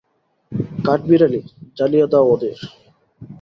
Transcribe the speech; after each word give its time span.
কাঠবিড়ালি, 0.85 1.39
জ্বালিয়ে 1.77 2.05
দাও 2.07 2.25
ওদের। 2.33 2.57